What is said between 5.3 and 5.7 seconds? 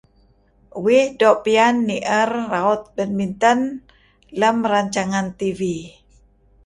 TV.